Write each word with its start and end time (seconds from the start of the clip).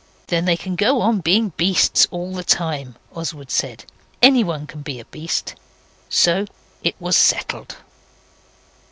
'Then 0.25 0.45
they 0.45 0.57
can 0.57 0.75
go 0.75 0.99
on 0.99 1.19
being 1.19 1.49
beasts 1.57 2.07
all 2.09 2.33
the 2.33 2.43
time,' 2.43 2.95
Oswald 3.13 3.51
said. 3.51 3.85
'Anyone 4.23 4.65
can 4.65 4.81
be 4.81 4.99
a 4.99 5.05
beast.' 5.05 5.53
So 6.09 6.47
it 6.83 6.95
was 6.99 7.15
settled. 7.15 7.75